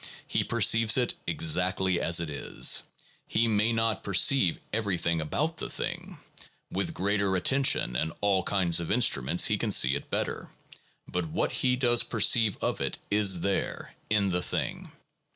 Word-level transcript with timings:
He 0.25 0.43
perceives 0.43 0.97
it 0.97 1.13
exactly 1.27 2.01
as 2.01 2.19
it 2.19 2.27
is; 2.31 2.81
he 3.27 3.47
may 3.47 3.71
not 3.71 4.03
perceive 4.03 4.59
everything 4.73 5.21
about 5.21 5.57
the 5.57 5.69
thing; 5.69 6.17
with 6.71 6.95
greater 6.95 7.35
attention 7.35 7.95
and 7.95 8.11
all 8.19 8.41
kinds 8.41 8.79
of 8.79 8.87
instru 8.87 9.23
ments 9.23 9.45
he 9.45 9.59
can 9.59 9.69
see 9.69 9.93
it 9.93 10.09
better, 10.09 10.49
but 11.07 11.27
what 11.27 11.51
he 11.51 11.75
does 11.75 12.01
perceive 12.01 12.57
of 12.63 12.81
it 12.81 12.97
is 13.11 13.41
there, 13.41 13.93
in 14.09 14.29
the 14.29 14.41
thing. 14.41 14.89